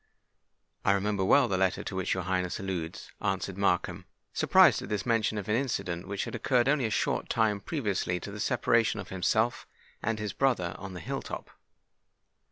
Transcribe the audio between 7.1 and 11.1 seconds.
time previously to the separation of himself and his brother on the